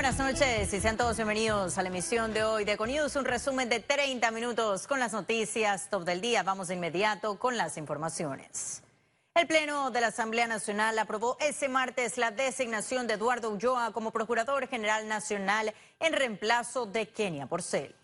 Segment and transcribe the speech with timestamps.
[0.00, 3.68] Buenas noches y sean todos bienvenidos a la emisión de hoy de Econius, un resumen
[3.68, 6.42] de 30 minutos con las noticias top del día.
[6.42, 8.82] Vamos de inmediato con las informaciones.
[9.34, 14.10] El Pleno de la Asamblea Nacional aprobó ese martes la designación de Eduardo Ulloa como
[14.10, 17.94] Procurador General Nacional en reemplazo de Kenia Porcel.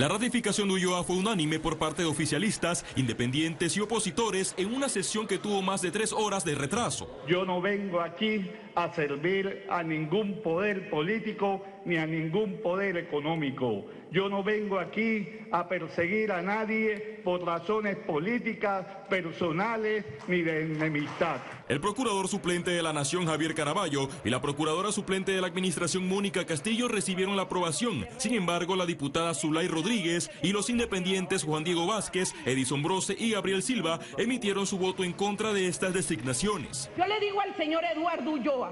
[0.00, 4.88] La ratificación de Ulloa fue unánime por parte de oficialistas, independientes y opositores en una
[4.88, 7.20] sesión que tuvo más de tres horas de retraso.
[7.28, 13.86] Yo no vengo aquí a servir a ningún poder político ni a ningún poder económico.
[14.12, 21.36] Yo no vengo aquí a perseguir a nadie por razones políticas, personales ni de enemistad.
[21.68, 26.08] El procurador suplente de la Nación, Javier Caraballo, y la procuradora suplente de la Administración,
[26.08, 28.04] Mónica Castillo, recibieron la aprobación.
[28.16, 33.30] Sin embargo, la diputada Zulay Rodríguez y los independientes Juan Diego Vázquez, Edison Brose y
[33.30, 36.90] Gabriel Silva emitieron su voto en contra de estas designaciones.
[36.98, 38.69] Yo le digo al señor Eduardo Ulloa,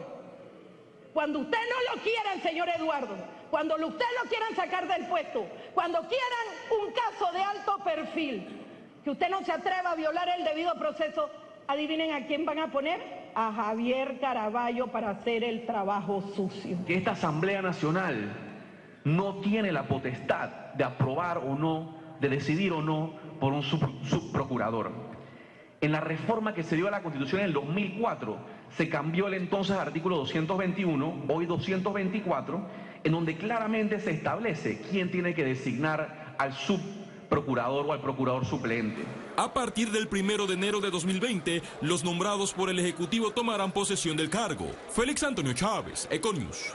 [1.18, 3.16] cuando usted no lo quiera, el señor Eduardo,
[3.50, 6.46] cuando usted lo quieran sacar del puesto, cuando quieran
[6.80, 8.46] un caso de alto perfil,
[9.02, 11.28] que usted no se atreva a violar el debido proceso,
[11.66, 13.00] adivinen a quién van a poner,
[13.34, 16.76] a Javier Caraballo para hacer el trabajo sucio.
[16.86, 18.32] Que esta Asamblea Nacional
[19.02, 24.92] no tiene la potestad de aprobar o no, de decidir o no por un subprocurador.
[25.80, 28.38] En la reforma que se dio a la Constitución en el 2004,
[28.76, 32.60] se cambió el entonces artículo 221, hoy 224,
[33.04, 39.02] en donde claramente se establece quién tiene que designar al subprocurador o al procurador suplente.
[39.36, 44.16] A partir del primero de enero de 2020, los nombrados por el Ejecutivo tomarán posesión
[44.16, 44.66] del cargo.
[44.90, 46.74] Félix Antonio Chávez, Econius.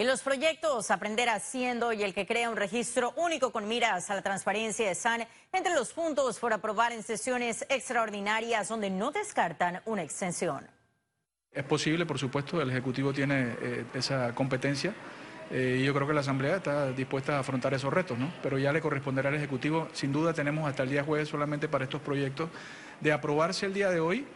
[0.00, 4.14] Y los proyectos Aprender Haciendo y el que crea un registro único con miras a
[4.14, 9.82] la transparencia de SAN entre los puntos por aprobar en sesiones extraordinarias donde no descartan
[9.84, 10.66] una extensión.
[11.52, 14.94] Es posible, por supuesto, el Ejecutivo tiene eh, esa competencia
[15.50, 18.32] eh, y yo creo que la Asamblea está dispuesta a afrontar esos retos, ¿no?
[18.42, 21.84] Pero ya le corresponderá al Ejecutivo, sin duda tenemos hasta el día jueves solamente para
[21.84, 22.48] estos proyectos,
[23.02, 24.26] de aprobarse el día de hoy,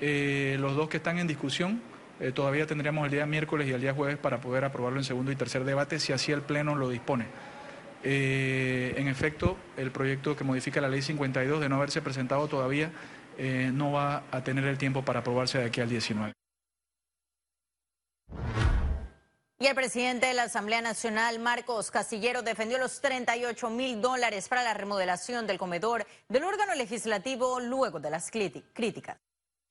[0.00, 1.82] eh, los dos que están en discusión,
[2.22, 5.32] eh, todavía tendríamos el día miércoles y el día jueves para poder aprobarlo en segundo
[5.32, 7.26] y tercer debate si así el Pleno lo dispone.
[8.04, 12.92] Eh, en efecto, el proyecto que modifica la Ley 52 de no haberse presentado todavía
[13.38, 16.32] eh, no va a tener el tiempo para aprobarse de aquí al 19.
[19.58, 24.62] Y el presidente de la Asamblea Nacional, Marcos Castillero, defendió los 38 mil dólares para
[24.62, 29.18] la remodelación del comedor del órgano legislativo luego de las críticas.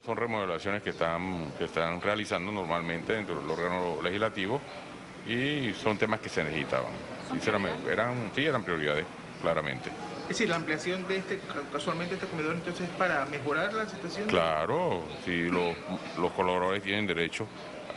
[0.05, 4.59] Son remodelaciones que están, que están realizando normalmente dentro del órgano legislativo
[5.27, 6.91] y son temas que se necesitaban.
[7.29, 9.05] Sinceramente, eran, sí eran prioridades,
[9.41, 9.91] claramente.
[10.23, 11.39] Es decir, la ampliación de este,
[11.71, 14.27] casualmente este comedor entonces es para mejorar la situación.
[14.27, 15.75] Claro, si los,
[16.17, 17.45] los colaboradores tienen derecho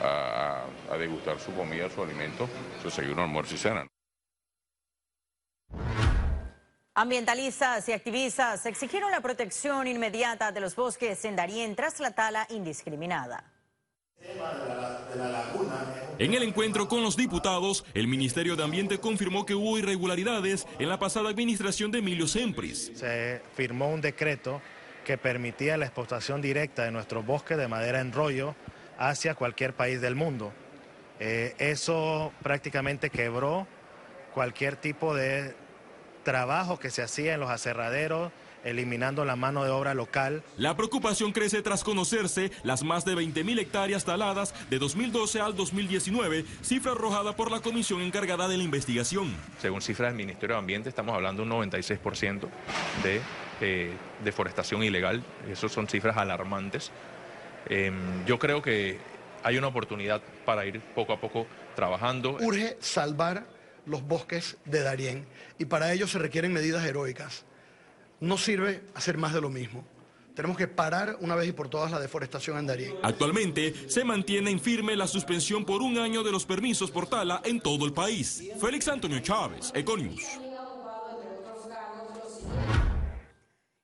[0.03, 2.49] a, a, degustar su comida, su alimento,
[2.83, 3.87] su desayuno, almuerzo y cena.
[6.97, 12.47] Ambientalistas y activistas exigieron la protección inmediata de los bosques en Darién tras la tala
[12.51, 13.51] indiscriminada.
[16.21, 20.89] En el encuentro con los diputados, el Ministerio de Ambiente confirmó que hubo irregularidades en
[20.89, 22.93] la pasada administración de Emilio Sempris.
[22.95, 24.63] Se firmó un decreto
[25.05, 28.55] que permitía la exportación directa de nuestros bosques de madera en rollo
[28.99, 30.53] hacia cualquier país del mundo.
[31.19, 33.67] Eh, eso prácticamente quebró
[34.33, 35.57] cualquier tipo de
[36.25, 38.33] trabajo que se hacía en los aserraderos,
[38.65, 40.43] eliminando la mano de obra local.
[40.57, 45.55] La preocupación crece tras conocerse las más de 20 mil hectáreas taladas de 2012 al
[45.55, 49.35] 2019, cifra arrojada por la comisión encargada de la investigación.
[49.61, 52.49] Según cifras del Ministerio de Ambiente, estamos hablando de un 96%
[53.03, 53.21] de
[53.61, 53.93] eh,
[54.25, 55.23] deforestación ilegal.
[55.51, 56.91] Esas son cifras alarmantes.
[57.69, 57.93] Eh,
[58.27, 58.99] yo creo que
[59.43, 61.47] hay una oportunidad para ir poco a poco
[61.77, 62.39] trabajando.
[62.41, 63.45] Urge salvar
[63.87, 65.27] los bosques de Darién
[65.59, 67.45] y para ello se requieren medidas heroicas.
[68.21, 69.85] No sirve hacer más de lo mismo.
[70.35, 72.95] Tenemos que parar una vez y por todas la deforestación en Darién.
[73.03, 77.41] Actualmente se mantiene en firme la suspensión por un año de los permisos por tala
[77.45, 78.43] en todo el país.
[78.61, 80.23] Félix Antonio Chávez, Econius.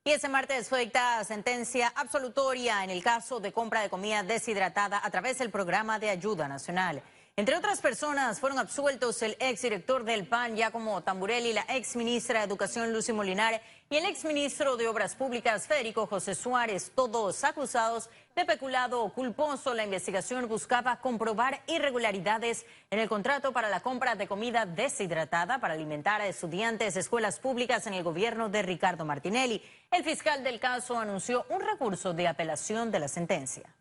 [0.02, 5.00] Y ese martes fue dictada sentencia absolutoria en el caso de compra de comida deshidratada
[5.04, 7.02] a través del programa de ayuda nacional.
[7.36, 12.92] Entre otras personas, fueron absueltos el exdirector del PAN, Giacomo Tamburelli, la exministra de Educación,
[12.92, 19.08] Lucy Molinar, y el exministro de Obras Públicas, Federico José Suárez, todos acusados de peculado
[19.14, 19.72] culposo.
[19.74, 25.74] La investigación buscaba comprobar irregularidades en el contrato para la compra de comida deshidratada para
[25.74, 29.62] alimentar a estudiantes de escuelas públicas en el gobierno de Ricardo Martinelli.
[29.90, 33.74] El fiscal del caso anunció un recurso de apelación de la sentencia.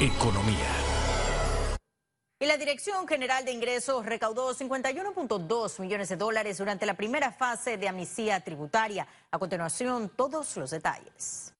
[0.00, 0.77] Economía.
[2.48, 7.86] La Dirección General de Ingresos recaudó 51.2 millones de dólares durante la primera fase de
[7.86, 9.06] amnistía tributaria.
[9.30, 11.52] A continuación, todos los detalles.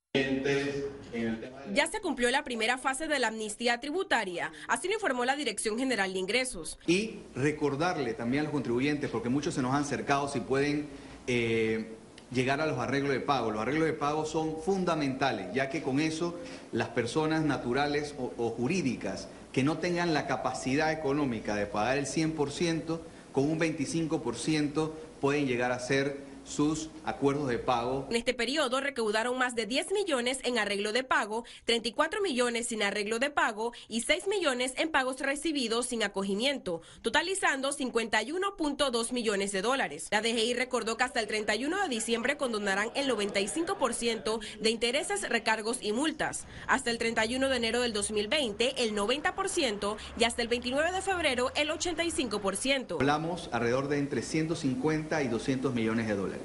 [1.75, 5.79] Ya se cumplió la primera fase de la amnistía tributaria, así lo informó la Dirección
[5.79, 6.79] General de Ingresos.
[6.87, 10.89] Y recordarle también a los contribuyentes, porque muchos se nos han acercado, si pueden
[11.27, 11.99] eh,
[12.33, 13.51] llegar a los arreglos de pago.
[13.51, 16.41] Los arreglos de pago son fundamentales, ya que con eso
[16.73, 22.07] las personas naturales o, o jurídicas que no tengan la capacidad económica de pagar el
[22.07, 22.99] 100%,
[23.33, 28.07] con un 25% pueden llegar a ser sus acuerdos de pago.
[28.11, 32.83] En este periodo recaudaron más de 10 millones en arreglo de pago, 34 millones sin
[32.83, 39.63] arreglo de pago y 6 millones en pagos recibidos sin acogimiento, totalizando 51.2 millones de
[39.63, 40.09] dólares.
[40.11, 45.79] La DGI recordó que hasta el 31 de diciembre condonarán el 95% de intereses, recargos
[45.83, 46.47] y multas.
[46.67, 51.53] Hasta el 31 de enero del 2020 el 90% y hasta el 29 de febrero
[51.55, 52.97] el 85%.
[53.01, 56.38] Hablamos alrededor de entre 150 y 200 millones de dólares.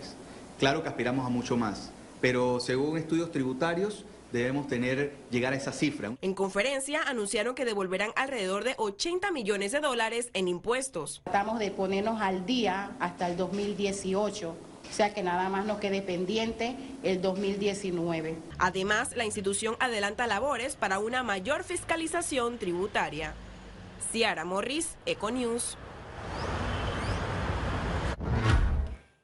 [0.60, 1.92] Claro que aspiramos a mucho más,
[2.22, 6.13] pero según estudios tributarios debemos tener llegar a esa cifra.
[6.22, 11.22] En conferencia anunciaron que devolverán alrededor de 80 millones de dólares en impuestos.
[11.24, 14.50] Tratamos de ponernos al día hasta el 2018.
[14.50, 18.36] O sea que nada más nos quede pendiente el 2019.
[18.60, 23.34] Además, la institución adelanta labores para una mayor fiscalización tributaria.
[24.12, 25.78] Ciara Morris, Econews.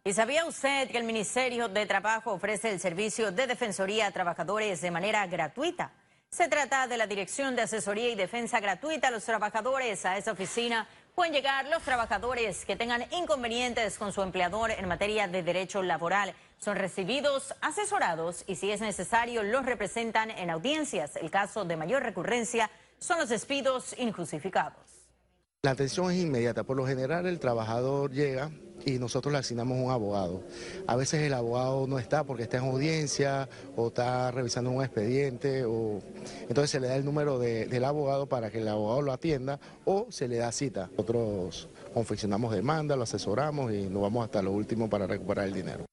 [0.06, 4.80] ¿Y sabía usted que el Ministerio de Trabajo ofrece el servicio de defensoría a trabajadores
[4.80, 5.92] de manera gratuita?
[6.30, 10.06] Se trata de la Dirección de Asesoría y Defensa Gratuita a los trabajadores.
[10.06, 15.28] A esa oficina pueden llegar los trabajadores que tengan inconvenientes con su empleador en materia
[15.28, 16.34] de derecho laboral.
[16.60, 21.18] Son recibidos, asesorados y si es necesario los representan en audiencias.
[21.18, 24.99] El caso de mayor recurrencia son los despidos injustificados.
[25.61, 26.63] La atención es inmediata.
[26.63, 28.50] Por lo general el trabajador llega
[28.85, 30.41] y nosotros le asignamos un abogado.
[30.88, 35.65] A veces el abogado no está porque está en audiencia o está revisando un expediente
[35.65, 36.00] o
[36.44, 40.07] entonces se le da el número del abogado para que el abogado lo atienda o
[40.09, 40.88] se le da cita.
[40.91, 45.89] Nosotros confeccionamos demanda, lo asesoramos y nos vamos hasta lo último para recuperar el dinero.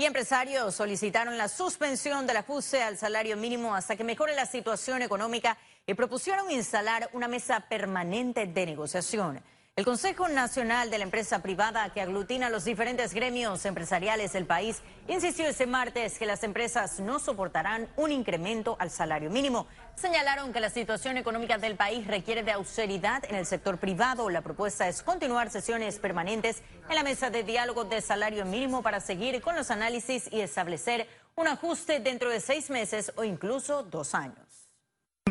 [0.00, 5.02] Y empresarios solicitaron la suspensión del ajuste al salario mínimo hasta que mejore la situación
[5.02, 9.42] económica y propusieron instalar una mesa permanente de negociación.
[9.80, 14.82] El Consejo Nacional de la Empresa Privada, que aglutina los diferentes gremios empresariales del país,
[15.08, 19.66] insistió este martes que las empresas no soportarán un incremento al salario mínimo.
[19.94, 24.28] Señalaron que la situación económica del país requiere de austeridad en el sector privado.
[24.28, 29.00] La propuesta es continuar sesiones permanentes en la mesa de diálogo de salario mínimo para
[29.00, 34.14] seguir con los análisis y establecer un ajuste dentro de seis meses o incluso dos
[34.14, 34.49] años.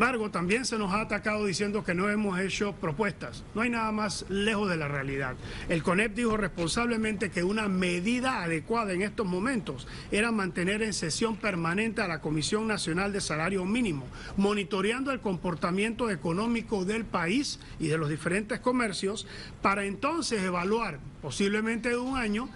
[0.00, 3.44] Sin embargo, también se nos ha atacado diciendo que no hemos hecho propuestas.
[3.54, 5.36] No hay nada más lejos de la realidad.
[5.68, 11.36] El CONEP dijo responsablemente que una medida adecuada en estos momentos era mantener en sesión
[11.36, 14.06] permanente a la Comisión Nacional de Salario Mínimo,
[14.38, 19.26] monitoreando el comportamiento económico del país y de los diferentes comercios,
[19.60, 22.48] para entonces evaluar, posiblemente de un año,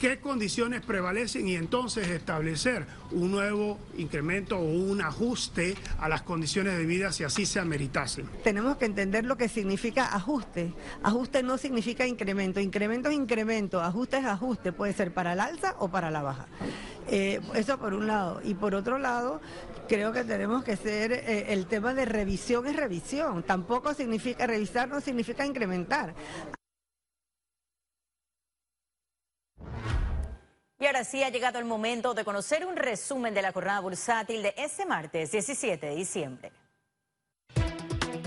[0.00, 6.78] qué condiciones prevalecen y entonces establecer un nuevo incremento o un ajuste a las condiciones
[6.78, 8.26] de vida si así se ameritasen.
[8.42, 10.72] Tenemos que entender lo que significa ajuste.
[11.02, 12.60] Ajuste no significa incremento.
[12.60, 14.72] Incremento es incremento, ajuste es ajuste.
[14.72, 16.46] Puede ser para el alza o para la baja.
[17.08, 18.40] Eh, eso por un lado.
[18.42, 19.42] Y por otro lado,
[19.86, 23.42] creo que tenemos que ser, eh, el tema de revisión es revisión.
[23.42, 26.14] Tampoco significa, revisar no significa incrementar.
[30.80, 34.42] Y ahora sí ha llegado el momento de conocer un resumen de la jornada bursátil
[34.42, 36.52] de este martes 17 de diciembre.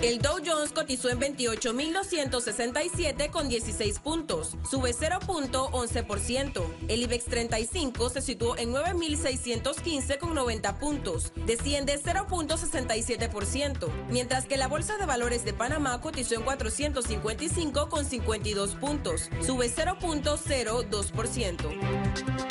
[0.04, 6.62] El Dow Jones cotizó en 28.267 con 16 puntos, sube 0.11%.
[6.90, 14.68] El IBEX 35 se situó en 9.615 con 90 puntos, desciende 0.67%, mientras que la
[14.68, 22.44] Bolsa de Valores de Panamá cotizó en 455 con 52 puntos, sube 0.02%.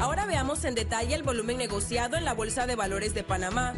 [0.00, 3.74] Ahora veamos en detalle el volumen negociado en la Bolsa de Valores de Panamá.